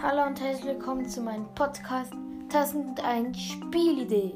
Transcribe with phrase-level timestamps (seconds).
[0.00, 2.12] Hallo und herzlich willkommen zu meinem Podcast
[2.52, 4.32] 1001 Spielidee.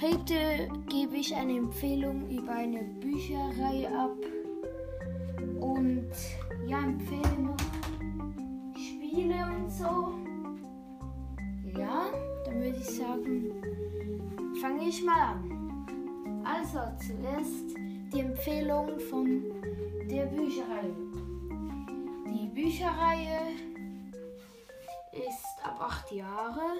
[0.00, 4.16] Heute gebe ich eine Empfehlung über eine Bücherreihe ab
[5.60, 6.08] und
[6.66, 7.56] ja, empfehle noch
[8.74, 10.14] Spiele und so.
[11.78, 12.06] Ja,
[12.46, 13.52] dann würde ich sagen,
[14.58, 16.44] fange ich mal an.
[16.44, 17.76] Also zuerst
[18.10, 19.42] die Empfehlung von
[20.10, 20.96] der Bücherreihe.
[22.26, 23.63] Die Bücherreihe
[25.84, 26.78] acht Jahre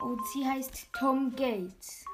[0.00, 2.04] und sie heißt Tom Gates.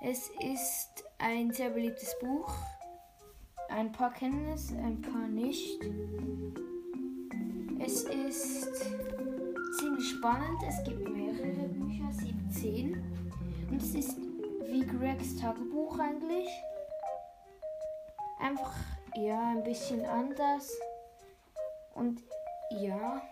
[0.00, 2.52] Es ist ein sehr beliebtes Buch.
[3.68, 5.80] Ein paar kennen es, ein paar nicht.
[7.78, 8.74] Es ist
[9.78, 10.60] ziemlich spannend.
[10.66, 12.12] Es gibt mehrere Bücher,
[12.50, 13.00] 17.
[13.70, 14.18] Und es ist
[14.66, 16.48] wie Gregs Tagebuch eigentlich.
[18.40, 18.74] Einfach,
[19.14, 20.72] ja, ein bisschen anders.
[21.94, 22.20] Und
[22.80, 23.22] ja.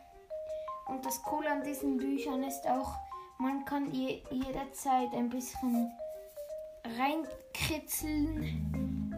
[0.91, 2.97] Und das Coole an diesen Büchern ist auch,
[3.39, 5.89] man kann je, jederzeit ein bisschen
[6.99, 9.15] reinkritzeln.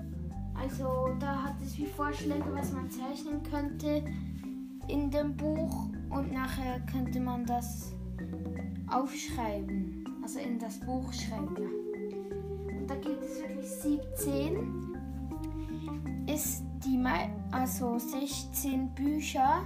[0.54, 4.04] Also da hat es wie Vorschläge, was man zeichnen könnte
[4.88, 7.92] in dem Buch und nachher könnte man das
[8.88, 10.04] aufschreiben.
[10.22, 11.70] Also in das Buch schreiben.
[12.68, 14.96] Und da gibt es wirklich 17.
[16.26, 17.02] Ist die,
[17.50, 19.62] also 16 Bücher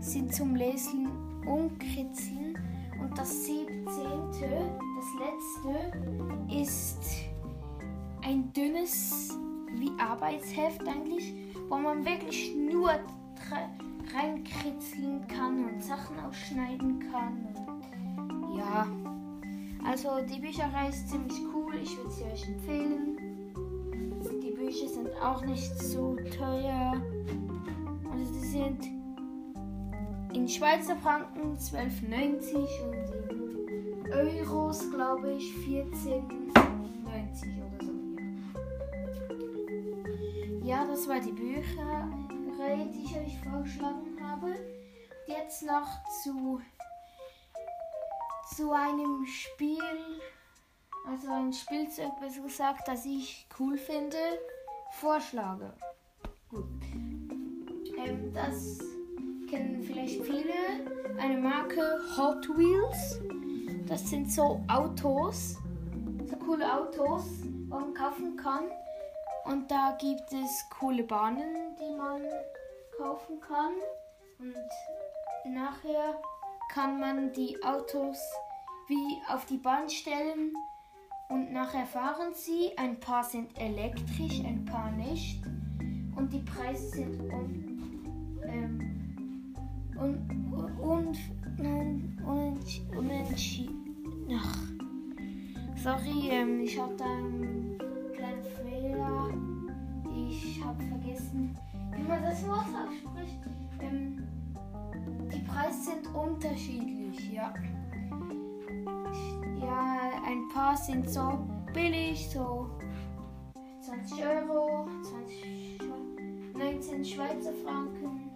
[0.00, 1.08] sind zum Lesen
[1.46, 2.58] und Kritzeln.
[3.00, 6.98] Und das 17., das letzte, ist
[8.22, 9.36] ein dünnes
[9.74, 11.34] wie Arbeitsheft eigentlich,
[11.68, 12.90] wo man wirklich nur
[14.14, 17.48] reinkritzeln kann und Sachen ausschneiden kann.
[18.56, 18.86] Ja,
[19.84, 23.16] also die Bücherei ist ziemlich cool, ich würde sie euch empfehlen.
[24.42, 26.94] Die Bücher sind auch nicht so teuer.
[28.10, 28.95] Also die sind
[30.36, 32.94] in Schweizer Franken 12,90 und
[33.30, 36.52] in Euros, glaube ich, 14,90
[37.56, 37.94] oder so.
[40.62, 40.84] Ja.
[40.84, 44.54] das war die Bücherreihe, die ich euch vorgeschlagen habe.
[45.26, 46.60] Jetzt noch zu,
[48.54, 50.20] zu einem Spiel,
[51.06, 54.18] also ein Spielzeug, besser gesagt, das ich cool finde,
[54.90, 55.72] vorschlage.
[56.50, 56.66] Gut.
[57.96, 58.95] Ähm, das
[59.46, 60.54] kennen vielleicht viele
[61.18, 63.20] eine Marke Hot Wheels.
[63.86, 65.56] Das sind so Autos,
[66.24, 68.64] so coole Autos, die man kaufen kann.
[69.44, 72.22] Und da gibt es coole Bahnen, die man
[72.98, 73.72] kaufen kann.
[74.38, 76.20] Und nachher
[76.72, 78.18] kann man die Autos
[78.88, 80.52] wie auf die Bahn stellen
[81.28, 82.76] und nachher fahren sie.
[82.76, 85.44] Ein paar sind elektrisch, ein paar nicht.
[86.16, 89.05] Und die Preise sind um, ähm,
[89.98, 90.30] und,
[90.80, 91.18] und,
[91.58, 93.96] und, und, unentschieden.
[94.32, 94.58] Ach.
[95.76, 97.78] Sorry, ähm, ich habe da einen
[98.14, 99.30] kleinen Fehler.
[100.14, 101.56] Ich habe vergessen,
[101.94, 103.38] wie man das Wort ausspricht.
[103.80, 104.24] Ähm,
[105.32, 107.54] die Preise sind unterschiedlich, ja.
[109.60, 111.38] Ja, ein paar sind so
[111.72, 112.70] billig, so
[113.80, 115.78] 20 Euro, 20,
[116.58, 118.35] 19 Schweizer Franken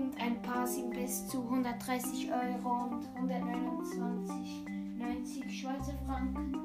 [0.00, 6.56] und ein paar sind bis zu 130 Euro und 129,90 Schweizer Franken.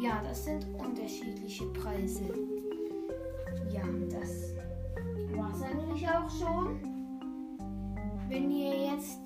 [0.00, 2.32] Ja, das sind unterschiedliche Preise.
[3.70, 4.54] Ja, das
[5.36, 6.80] war es eigentlich auch schon.
[8.28, 9.20] Wenn ihr jetzt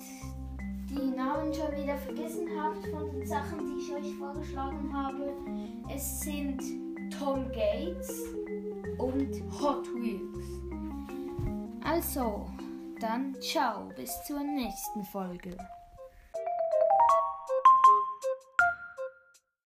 [0.89, 5.31] die Namen schon wieder vergessen habt von den Sachen, die ich euch vorgeschlagen habe,
[5.93, 6.61] es sind
[7.17, 8.23] Tom Gates
[8.97, 10.43] und Hot Wheels.
[11.83, 12.47] Also,
[12.99, 15.57] dann ciao, bis zur nächsten Folge.